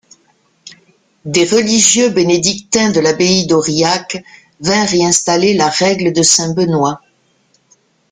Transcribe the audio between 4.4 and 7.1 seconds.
vinrent y installer la règle de saint Benoît.